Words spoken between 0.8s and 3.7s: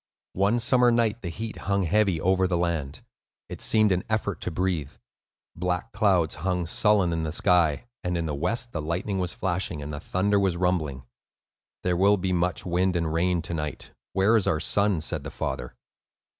night the heat hung heavy over the land. It